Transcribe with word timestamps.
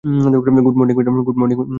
Good 0.65 0.75
morning, 0.77 0.95
madam. 0.97 1.15